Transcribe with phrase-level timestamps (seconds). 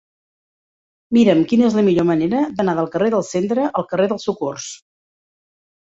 [1.17, 4.71] Mira'm quina és la millor manera d'anar del carrer del Centre al carrer del Socors.